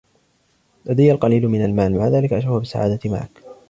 لدي 0.85 1.11
القليل 1.11 1.47
من 1.47 1.65
المال, 1.65 1.95
مع 1.97 2.07
ذلك 2.07 2.33
اشعر 2.33 2.57
بالسعادة 2.57 3.11
معك. 3.11 3.31